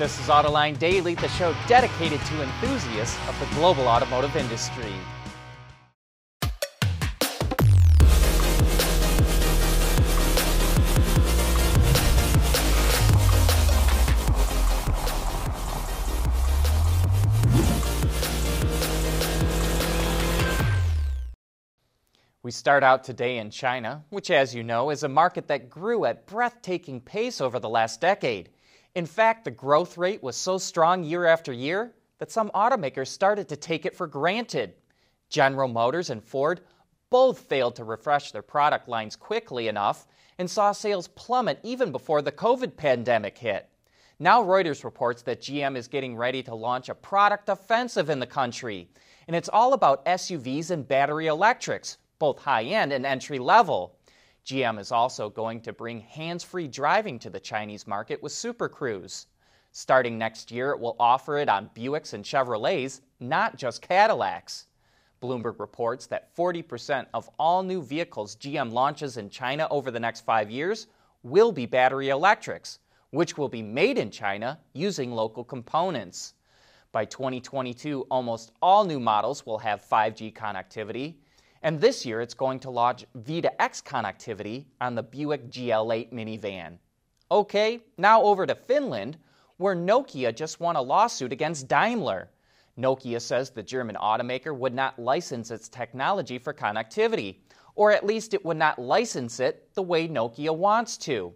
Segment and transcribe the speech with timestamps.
[0.00, 4.94] This is Autoline Daily, the show dedicated to enthusiasts of the global automotive industry.
[22.42, 26.06] We start out today in China, which, as you know, is a market that grew
[26.06, 28.48] at breathtaking pace over the last decade.
[28.94, 33.48] In fact, the growth rate was so strong year after year that some automakers started
[33.48, 34.74] to take it for granted.
[35.28, 36.60] General Motors and Ford
[37.08, 40.06] both failed to refresh their product lines quickly enough
[40.38, 43.68] and saw sales plummet even before the COVID pandemic hit.
[44.18, 48.26] Now, Reuters reports that GM is getting ready to launch a product offensive in the
[48.26, 48.88] country,
[49.26, 53.96] and it's all about SUVs and battery electrics, both high end and entry level.
[54.44, 58.68] GM is also going to bring hands free driving to the Chinese market with Super
[58.68, 59.26] Cruise.
[59.72, 64.66] Starting next year, it will offer it on Buicks and Chevrolets, not just Cadillacs.
[65.22, 70.22] Bloomberg reports that 40% of all new vehicles GM launches in China over the next
[70.22, 70.86] five years
[71.22, 72.78] will be battery electrics,
[73.10, 76.34] which will be made in China using local components.
[76.92, 81.16] By 2022, almost all new models will have 5G connectivity,
[81.62, 86.78] and this year, it's going to launch V2X connectivity on the Buick GL8 minivan.
[87.30, 89.18] Okay, now over to Finland,
[89.58, 92.30] where Nokia just won a lawsuit against Daimler.
[92.78, 97.36] Nokia says the German automaker would not license its technology for connectivity,
[97.74, 101.34] or at least it would not license it the way Nokia wants to.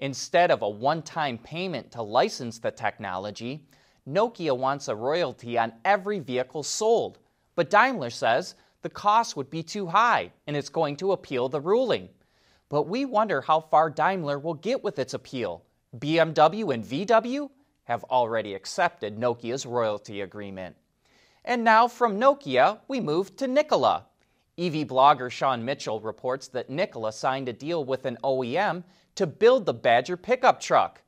[0.00, 3.66] Instead of a one time payment to license the technology,
[4.08, 7.18] Nokia wants a royalty on every vehicle sold.
[7.54, 8.54] But Daimler says
[8.86, 12.08] the cost would be too high and it's going to appeal the ruling.
[12.68, 15.64] But we wonder how far Daimler will get with its appeal.
[15.98, 17.50] BMW and VW
[17.82, 20.76] have already accepted Nokia's royalty agreement.
[21.44, 24.06] And now from Nokia, we move to Nikola.
[24.56, 28.84] EV blogger Sean Mitchell reports that Nikola signed a deal with an OEM
[29.16, 31.02] to build the Badger pickup truck.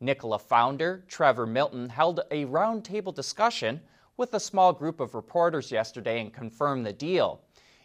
[0.00, 3.80] Nikola founder Trevor Milton held a roundtable discussion
[4.16, 7.40] with a small group of reporters yesterday and confirmed the deal.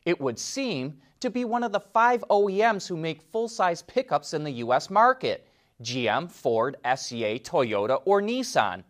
[0.06, 4.34] It would seem to be one of the five OEMs who make full size pickups
[4.34, 4.90] in the U.S.
[4.90, 5.48] market
[5.82, 8.84] GM, Ford, FCA, Toyota, or Nissan.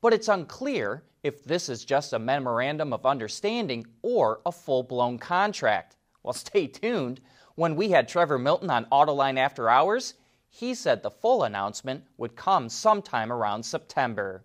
[0.00, 5.18] But it's unclear if this is just a memorandum of understanding or a full blown
[5.18, 5.96] contract.
[6.22, 7.20] Well, stay tuned.
[7.54, 10.14] When we had Trevor Milton on Autoline After Hours,
[10.48, 14.44] he said the full announcement would come sometime around September.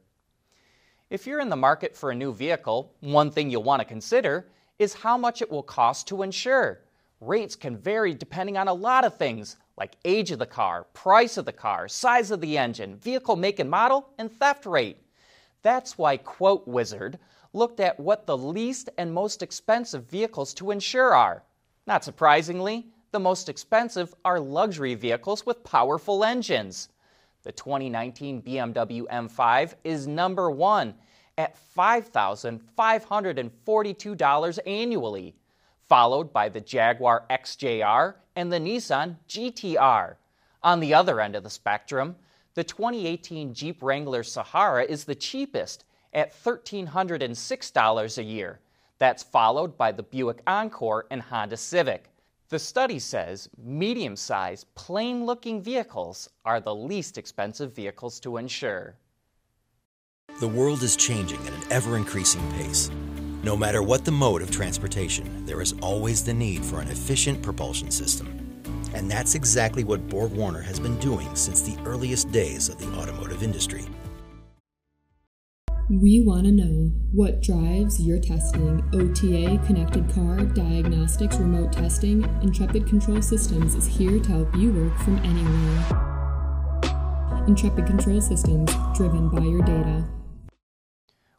[1.09, 4.50] If you're in the market for a new vehicle, one thing you'll want to consider
[4.78, 6.81] is how much it will cost to insure.
[7.22, 11.38] Rates can vary depending on a lot of things like age of the car, price
[11.38, 14.97] of the car, size of the engine, vehicle make and model, and theft rate.
[15.62, 17.16] That's why QuoteWizard
[17.53, 21.44] looked at what the least and most expensive vehicles to insure are.
[21.85, 26.89] Not surprisingly, the most expensive are luxury vehicles with powerful engines.
[27.47, 30.96] The 2019 BMW M5 is number one
[31.38, 35.34] at $5,542 annually,
[35.88, 40.16] followed by the Jaguar XJR and the Nissan GTR.
[40.62, 42.18] On the other end of the spectrum,
[42.53, 48.59] the 2018 Jeep Wrangler Sahara is the cheapest at $1,306 a year.
[49.00, 52.09] That's followed by the Buick Encore and Honda Civic.
[52.50, 58.96] The study says medium sized, plain looking vehicles are the least expensive vehicles to insure.
[60.40, 62.90] The world is changing at an ever increasing pace.
[63.44, 67.41] No matter what the mode of transportation, there is always the need for an efficient
[67.41, 68.62] propulsion system.
[68.94, 73.44] And that's exactly what BorgWarner has been doing since the earliest days of the automotive
[73.44, 73.84] industry.
[75.90, 78.84] We want to know what drives your testing.
[78.94, 84.98] OTA, connected car, diagnostics, remote testing, Intrepid Control Systems is here to help you work
[84.98, 85.86] from anywhere.
[87.48, 90.04] Intrepid Control Systems, driven by your data.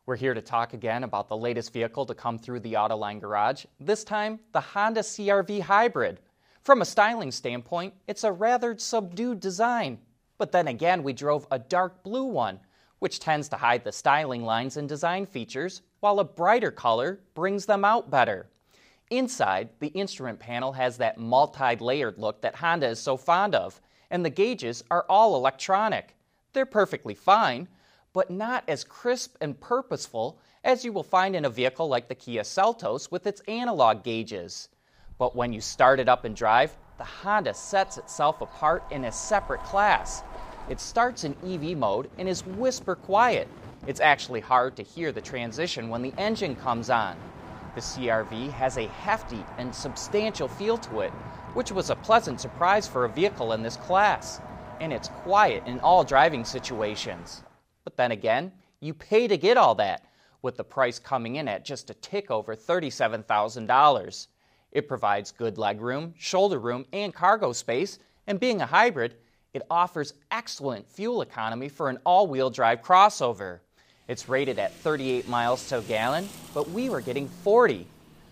[0.06, 3.66] We're here to talk again about the latest vehicle to come through the Autoline garage,
[3.78, 6.20] this time the Honda CRV Hybrid.
[6.62, 9.98] From a styling standpoint, it's a rather subdued design.
[10.38, 12.60] But then again, we drove a dark blue one
[12.98, 17.66] which tends to hide the styling lines and design features, while a brighter color brings
[17.66, 18.46] them out better.
[19.10, 23.80] Inside, the instrument panel has that multi layered look that Honda is so fond of,
[24.10, 26.14] and the gauges are all electronic.
[26.52, 27.68] They're perfectly fine,
[28.12, 32.14] but not as crisp and purposeful as you will find in a vehicle like the
[32.14, 34.68] Kia Seltos with its analog gauges.
[35.18, 39.12] But when you start it up and drive, the Honda sets itself apart in a
[39.12, 40.22] separate class.
[40.68, 43.48] It starts in EV mode and is whisper quiet.
[43.86, 47.16] It's actually hard to hear the transition when the engine comes on.
[47.74, 51.10] The CRV has a hefty and substantial feel to it,
[51.54, 54.40] which was a pleasant surprise for a vehicle in this class.
[54.80, 57.42] And it's quiet in all driving situations.
[57.84, 60.04] But then again, you pay to get all that,
[60.42, 64.26] with the price coming in at just a tick over $37,000.
[64.70, 69.14] It provides good legroom, shoulder room, and cargo space, and being a hybrid,
[69.54, 73.60] it offers excellent fuel economy for an all wheel drive crossover.
[74.06, 77.86] It's rated at 38 miles to a gallon, but we were getting 40.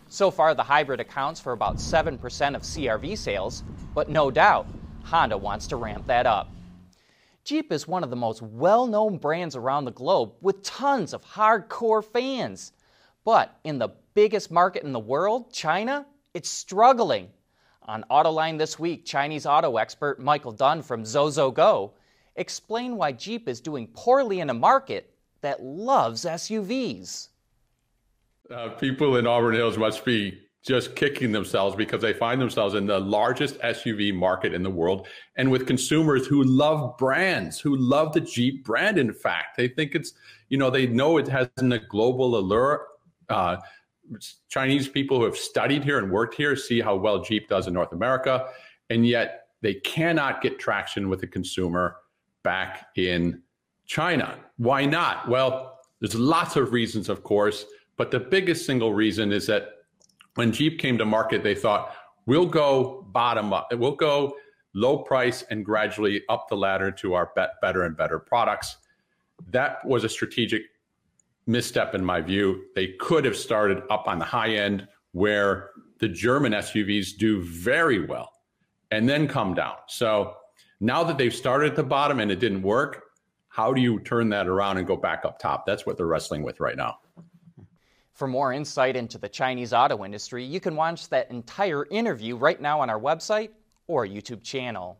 [0.08, 2.14] So far, the hybrid accounts for about 7%
[2.54, 3.62] of CRV sales,
[3.94, 4.66] but no doubt,
[5.04, 6.50] Honda wants to ramp that up.
[7.44, 11.24] Jeep is one of the most well known brands around the globe with tons of
[11.24, 12.72] hardcore fans.
[13.24, 17.28] But in the biggest market in the world, China, it's struggling.
[17.86, 21.92] On Autoline this week, Chinese auto expert Michael Dunn from ZozoGo
[22.34, 27.28] explained why Jeep is doing poorly in a market that loves SUVs.
[28.50, 32.86] Uh, people in Auburn Hills must be just kicking themselves because they find themselves in
[32.86, 35.06] the largest SUV market in the world
[35.36, 38.98] and with consumers who love brands, who love the Jeep brand.
[38.98, 40.14] In fact, they think it's,
[40.48, 42.88] you know, they know it has a global allure.
[43.28, 43.58] Uh,
[44.48, 47.74] Chinese people who have studied here and worked here see how well Jeep does in
[47.74, 48.48] North America,
[48.90, 51.96] and yet they cannot get traction with the consumer
[52.42, 53.42] back in
[53.86, 54.38] China.
[54.56, 55.28] Why not?
[55.28, 57.64] Well, there's lots of reasons, of course,
[57.96, 59.70] but the biggest single reason is that
[60.34, 61.94] when Jeep came to market, they thought,
[62.26, 64.36] we'll go bottom up, we'll go
[64.74, 67.32] low price and gradually up the ladder to our
[67.62, 68.76] better and better products.
[69.50, 70.62] That was a strategic
[71.46, 72.64] misstep in my view.
[72.74, 78.04] They could have started up on the high end where the German SUVs do very
[78.04, 78.30] well
[78.90, 79.76] and then come down.
[79.88, 80.34] So
[80.80, 83.04] now that they've started at the bottom and it didn't work,
[83.48, 85.64] how do you turn that around and go back up top?
[85.64, 86.98] That's what they're wrestling with right now.
[88.12, 92.60] For more insight into the Chinese auto industry, you can watch that entire interview right
[92.60, 93.50] now on our website
[93.86, 94.98] or YouTube channel.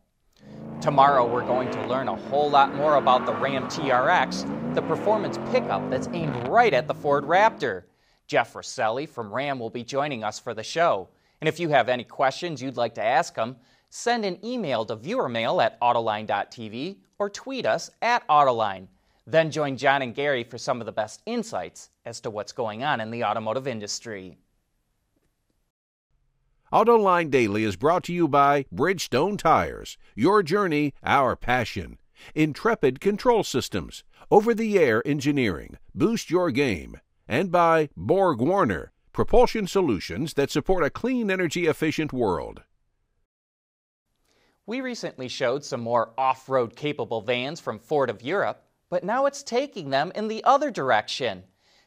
[0.81, 5.38] Tomorrow, we're going to learn a whole lot more about the Ram TRX, the performance
[5.50, 7.84] pickup that's aimed right at the Ford Raptor.
[8.26, 11.08] Jeff Rosselli from Ram will be joining us for the show.
[11.40, 13.56] And if you have any questions you'd like to ask him,
[13.88, 18.87] send an email to viewermail at autoline.tv or tweet us at Autoline.
[19.26, 22.84] Then join John and Gary for some of the best insights as to what's going
[22.84, 24.38] on in the automotive industry.
[26.76, 31.96] AutoLine Daily is brought to you by Bridgestone Tires, your journey, our passion.
[32.34, 37.00] Intrepid Control Systems, over the air engineering, boost your game.
[37.26, 42.62] And by BorgWarner, propulsion solutions that support a clean energy efficient world.
[44.67, 49.25] We recently showed some more off road capable vans from Ford of Europe, but now
[49.25, 51.43] it's taking them in the other direction.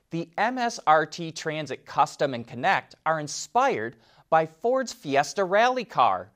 [0.10, 3.96] The MSRT Transit Custom and Connect are inspired
[4.30, 6.32] by Ford's Fiesta rally car.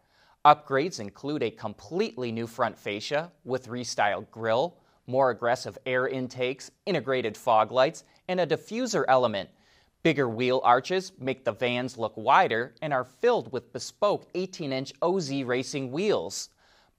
[0.46, 4.76] Upgrades include a completely new front fascia with restyled grille,
[5.06, 9.50] more aggressive air intakes, integrated fog lights, and a diffuser element.
[10.02, 14.94] Bigger wheel arches make the vans look wider and are filled with bespoke 18 inch
[15.02, 16.50] OZ racing wheels.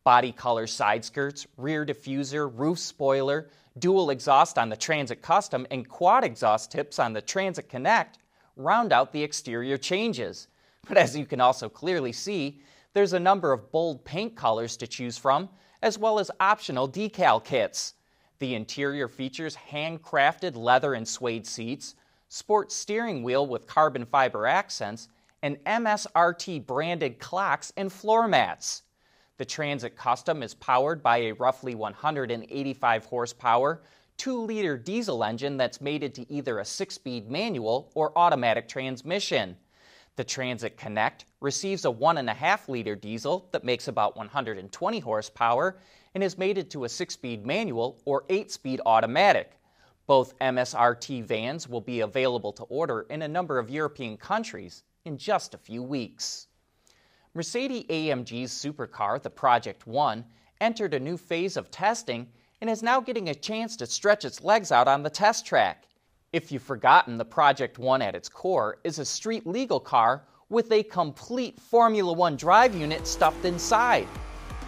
[0.05, 3.49] Body color side skirts, rear diffuser, roof spoiler,
[3.79, 8.19] dual exhaust on the Transit Custom, and quad exhaust tips on the Transit Connect
[8.57, 10.47] round out the exterior changes.
[10.87, 12.61] But as you can also clearly see,
[12.93, 15.49] there's a number of bold paint colors to choose from,
[15.83, 17.95] as well as optional decal kits.
[18.39, 21.95] The interior features handcrafted leather and suede seats,
[22.29, 25.09] sports steering wheel with carbon fiber accents,
[25.43, 28.83] and MSRT branded clocks and floor mats.
[29.37, 33.83] The Transit Custom is powered by a roughly 185 horsepower,
[34.17, 39.57] 2 liter diesel engine that's mated to either a 6 speed manual or automatic transmission.
[40.17, 45.79] The Transit Connect receives a 1.5 liter diesel that makes about 120 horsepower
[46.15, 49.59] and is mated to a 6 speed manual or 8 speed automatic.
[50.07, 55.19] Both MSRT vans will be available to order in a number of European countries in
[55.19, 56.47] just a few weeks.
[57.35, 60.25] Mercedes AMG's supercar, the Project One,
[60.61, 62.31] entered a new phase of testing
[62.61, 65.89] and is now getting a chance to stretch its legs out on the test track.
[66.35, 70.73] If you've forgotten, the Project One at its core is a street legal car with
[70.73, 74.09] a complete Formula One drive unit stuffed inside.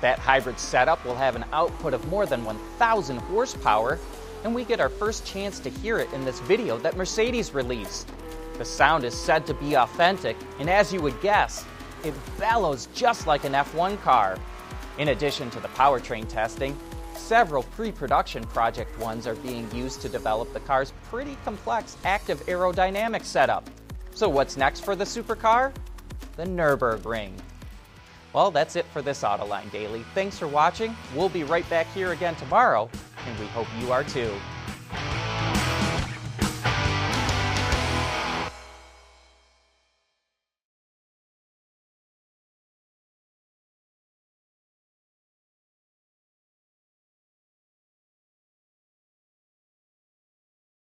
[0.01, 3.99] That hybrid setup will have an output of more than 1,000 horsepower,
[4.45, 8.13] and we get our first chance to hear it in this video that Mercedes released.
[8.59, 11.65] The sound is said to be authentic, and as you would guess,
[12.05, 14.39] it bellows just like an F1 car.
[14.99, 16.79] In addition to the powertrain testing,
[17.17, 22.45] Several pre production Project 1s are being used to develop the car's pretty complex active
[22.47, 23.69] aerodynamic setup.
[24.15, 25.73] So, what's next for the supercar?
[26.37, 27.33] The Nürburgring.
[28.33, 30.05] Well, that's it for this Autoline Daily.
[30.15, 30.95] Thanks for watching.
[31.15, 32.89] We'll be right back here again tomorrow,
[33.27, 34.33] and we hope you are too.